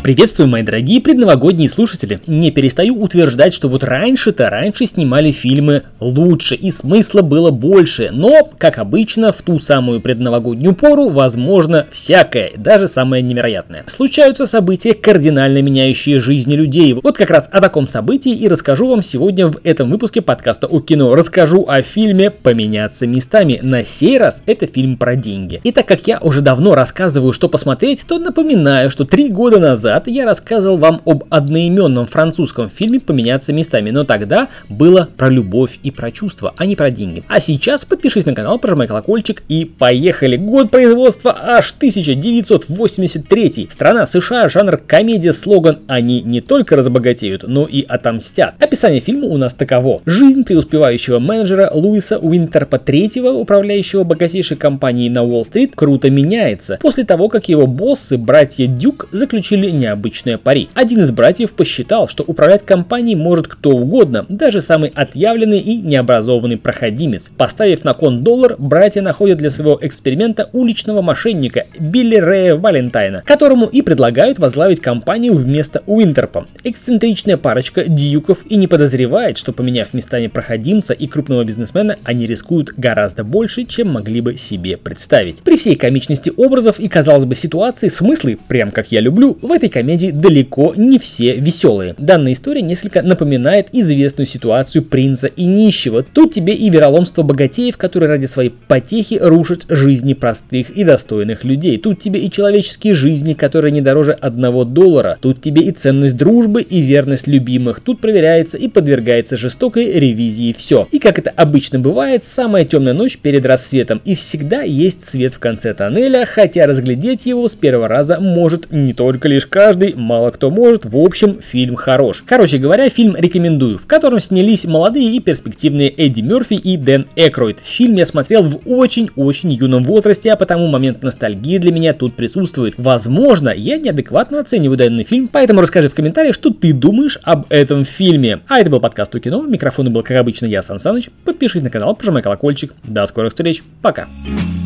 Приветствую, 0.00 0.48
мои 0.48 0.62
дорогие 0.62 1.00
предновогодние 1.00 1.68
слушатели. 1.68 2.20
Не 2.26 2.50
перестаю 2.52 2.94
утверждать, 2.94 3.52
что 3.52 3.68
вот 3.68 3.82
раньше-то 3.82 4.48
раньше 4.48 4.86
снимали 4.86 5.32
фильмы 5.32 5.82
лучше 5.98 6.54
и 6.54 6.70
смысла 6.70 7.20
было 7.20 7.50
больше. 7.50 8.10
Но, 8.12 8.48
как 8.58 8.78
обычно, 8.78 9.32
в 9.32 9.42
ту 9.42 9.58
самую 9.58 10.00
предновогоднюю 10.00 10.74
пору 10.74 11.10
возможно 11.10 11.86
всякое, 11.90 12.52
даже 12.56 12.86
самое 12.86 13.22
невероятное. 13.22 13.82
Случаются 13.86 14.46
события, 14.46 14.94
кардинально 14.94 15.60
меняющие 15.62 16.20
жизни 16.20 16.54
людей. 16.54 16.94
Вот 16.94 17.18
как 17.18 17.30
раз 17.30 17.48
о 17.50 17.60
таком 17.60 17.88
событии 17.88 18.32
и 18.32 18.48
расскажу 18.48 18.88
вам 18.88 19.02
сегодня 19.02 19.48
в 19.48 19.58
этом 19.64 19.90
выпуске 19.90 20.22
подкаста 20.22 20.68
о 20.68 20.80
кино. 20.80 21.14
Расскажу 21.14 21.66
о 21.66 21.82
фильме 21.82 22.30
«Поменяться 22.30 23.06
местами». 23.06 23.58
На 23.62 23.84
сей 23.84 24.16
раз 24.16 24.42
это 24.46 24.66
фильм 24.66 24.96
про 24.96 25.16
деньги. 25.16 25.60
И 25.64 25.72
так 25.72 25.86
как 25.86 26.06
я 26.06 26.18
уже 26.20 26.40
давно 26.40 26.74
рассказываю, 26.76 27.32
что 27.32 27.48
посмотреть, 27.48 28.04
то 28.06 28.18
напоминаю, 28.18 28.90
что 28.90 29.04
три 29.04 29.28
года 29.28 29.58
назад 29.58 29.87
назад 29.88 30.06
я 30.08 30.26
рассказывал 30.26 30.76
вам 30.76 31.00
об 31.06 31.24
одноименном 31.30 32.06
французском 32.06 32.68
фильме 32.68 33.00
«Поменяться 33.00 33.52
местами», 33.52 33.90
но 33.90 34.04
тогда 34.04 34.48
было 34.68 35.08
про 35.16 35.30
любовь 35.30 35.78
и 35.82 35.90
про 35.90 36.10
чувства, 36.10 36.52
а 36.56 36.66
не 36.66 36.76
про 36.76 36.90
деньги. 36.90 37.24
А 37.28 37.40
сейчас 37.40 37.86
подпишись 37.86 38.26
на 38.26 38.34
канал, 38.34 38.58
прожимай 38.58 38.86
колокольчик 38.86 39.42
и 39.48 39.64
поехали. 39.64 40.36
Год 40.36 40.70
производства 40.70 41.34
аж 41.34 41.72
1983. 41.72 43.68
Страна 43.70 44.06
США, 44.06 44.48
жанр 44.48 44.76
комедия, 44.76 45.32
слоган 45.32 45.78
«Они 45.86 46.20
не 46.20 46.42
только 46.42 46.76
разбогатеют, 46.76 47.44
но 47.46 47.64
и 47.64 47.82
отомстят». 47.82 48.54
Описание 48.58 49.00
фильма 49.00 49.26
у 49.28 49.38
нас 49.38 49.54
таково. 49.54 50.02
Жизнь 50.04 50.44
преуспевающего 50.44 51.18
менеджера 51.18 51.70
Луиса 51.72 52.18
Уинтерпа 52.18 52.76
III, 52.76 53.30
управляющего 53.30 54.04
богатейшей 54.04 54.58
компанией 54.58 55.08
на 55.08 55.24
Уолл-стрит, 55.24 55.72
круто 55.74 56.10
меняется 56.10 56.78
после 56.80 57.04
того, 57.04 57.28
как 57.28 57.48
его 57.48 57.66
боссы, 57.66 58.18
братья 58.18 58.66
Дюк, 58.66 59.08
заключили 59.12 59.70
необычное 59.78 60.38
пари. 60.38 60.68
Один 60.74 61.02
из 61.02 61.10
братьев 61.10 61.52
посчитал, 61.52 62.08
что 62.08 62.24
управлять 62.26 62.64
компанией 62.64 63.16
может 63.16 63.48
кто 63.48 63.70
угодно, 63.70 64.26
даже 64.28 64.60
самый 64.60 64.90
отъявленный 64.94 65.60
и 65.60 65.76
необразованный 65.76 66.58
проходимец. 66.58 67.30
Поставив 67.36 67.84
на 67.84 67.94
кон 67.94 68.22
доллар, 68.22 68.56
братья 68.58 69.00
находят 69.00 69.38
для 69.38 69.50
своего 69.50 69.78
эксперимента 69.80 70.50
уличного 70.52 71.02
мошенника 71.02 71.64
Билли 71.78 72.16
Рэя 72.16 72.56
Валентайна, 72.56 73.22
которому 73.24 73.66
и 73.66 73.82
предлагают 73.82 74.38
возглавить 74.38 74.80
компанию 74.80 75.34
вместо 75.34 75.82
Уинтерпа. 75.86 76.46
Эксцентричная 76.64 77.36
парочка 77.36 77.84
дьюков 77.84 78.38
и 78.48 78.56
не 78.56 78.66
подозревает, 78.66 79.38
что 79.38 79.52
поменяв 79.52 79.94
местами 79.94 80.26
проходимца 80.26 80.92
и 80.92 81.06
крупного 81.06 81.44
бизнесмена, 81.44 81.96
они 82.04 82.26
рискуют 82.26 82.72
гораздо 82.76 83.24
больше, 83.24 83.64
чем 83.64 83.88
могли 83.88 84.20
бы 84.20 84.36
себе 84.36 84.76
представить. 84.76 85.38
При 85.42 85.56
всей 85.56 85.76
комичности 85.76 86.32
образов 86.36 86.80
и, 86.80 86.88
казалось 86.88 87.24
бы, 87.24 87.34
ситуации, 87.34 87.88
смыслы, 87.88 88.38
прям 88.48 88.70
как 88.70 88.92
я 88.92 89.00
люблю, 89.00 89.38
в 89.40 89.52
этой 89.52 89.67
этой 89.68 89.70
комедии 89.70 90.10
далеко 90.10 90.74
не 90.76 90.98
все 90.98 91.34
веселые. 91.36 91.94
Данная 91.98 92.32
история 92.32 92.62
несколько 92.62 93.02
напоминает 93.02 93.68
известную 93.72 94.26
ситуацию 94.26 94.82
принца 94.82 95.26
и 95.26 95.44
нищего. 95.44 96.02
Тут 96.02 96.32
тебе 96.32 96.54
и 96.54 96.68
вероломство 96.70 97.22
богатеев, 97.22 97.76
которые 97.76 98.08
ради 98.08 98.26
своей 98.26 98.50
потехи 98.50 99.18
рушат 99.20 99.66
жизни 99.68 100.14
простых 100.14 100.70
и 100.70 100.84
достойных 100.84 101.44
людей. 101.44 101.78
Тут 101.78 102.00
тебе 102.00 102.20
и 102.20 102.30
человеческие 102.30 102.94
жизни, 102.94 103.34
которые 103.34 103.72
не 103.72 103.80
дороже 103.80 104.12
одного 104.12 104.64
доллара. 104.64 105.18
Тут 105.20 105.40
тебе 105.40 105.62
и 105.62 105.70
ценность 105.70 106.16
дружбы, 106.16 106.62
и 106.62 106.80
верность 106.80 107.26
любимых. 107.26 107.80
Тут 107.80 108.00
проверяется 108.00 108.56
и 108.56 108.68
подвергается 108.68 109.36
жестокой 109.36 109.92
ревизии 109.92 110.54
все. 110.56 110.88
И 110.90 110.98
как 110.98 111.18
это 111.18 111.30
обычно 111.30 111.78
бывает, 111.78 112.24
самая 112.24 112.64
темная 112.64 112.94
ночь 112.94 113.18
перед 113.18 113.44
рассветом. 113.44 114.00
И 114.04 114.14
всегда 114.14 114.62
есть 114.62 115.08
свет 115.08 115.34
в 115.34 115.38
конце 115.38 115.74
тоннеля, 115.74 116.26
хотя 116.26 116.66
разглядеть 116.66 117.26
его 117.26 117.46
с 117.48 117.54
первого 117.54 117.88
раза 117.88 118.18
может 118.20 118.70
не 118.70 118.92
только 118.92 119.28
лишь 119.28 119.46
каждый, 119.58 119.94
мало 119.96 120.30
кто 120.30 120.50
может. 120.50 120.84
В 120.84 120.96
общем, 120.96 121.40
фильм 121.42 121.74
хорош. 121.74 122.22
Короче 122.24 122.58
говоря, 122.58 122.88
фильм 122.90 123.16
рекомендую, 123.16 123.76
в 123.76 123.86
котором 123.86 124.20
снялись 124.20 124.64
молодые 124.64 125.10
и 125.16 125.18
перспективные 125.18 125.88
Эдди 125.88 126.20
Мерфи 126.20 126.54
и 126.54 126.76
Дэн 126.76 127.08
Экройд. 127.16 127.58
Фильм 127.58 127.96
я 127.96 128.06
смотрел 128.06 128.44
в 128.44 128.60
очень-очень 128.66 129.52
юном 129.52 129.82
возрасте, 129.82 130.30
а 130.30 130.36
потому 130.36 130.68
момент 130.68 131.02
ностальгии 131.02 131.58
для 131.58 131.72
меня 131.72 131.92
тут 131.92 132.14
присутствует. 132.14 132.74
Возможно, 132.78 133.48
я 133.48 133.78
неадекватно 133.78 134.38
оцениваю 134.38 134.78
данный 134.78 135.02
фильм, 135.02 135.26
поэтому 135.26 135.60
расскажи 135.60 135.88
в 135.88 135.94
комментариях, 135.94 136.36
что 136.36 136.50
ты 136.50 136.72
думаешь 136.72 137.18
об 137.24 137.46
этом 137.48 137.84
фильме. 137.84 138.38
А 138.46 138.60
это 138.60 138.70
был 138.70 138.78
подкаст 138.78 139.12
у 139.16 139.18
кино, 139.18 139.42
микрофон 139.42 139.92
был 139.92 140.04
как 140.04 140.18
обычно 140.18 140.46
я, 140.46 140.62
Сан 140.62 140.78
Саныч. 140.78 141.10
Подпишись 141.24 141.62
на 141.62 141.70
канал, 141.70 141.96
прожимай 141.96 142.22
колокольчик. 142.22 142.74
До 142.84 143.04
скорых 143.06 143.32
встреч, 143.32 143.64
пока. 143.82 144.06
Пока. 144.06 144.57